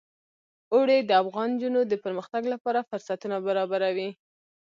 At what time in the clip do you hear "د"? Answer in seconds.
1.03-1.11, 1.87-1.93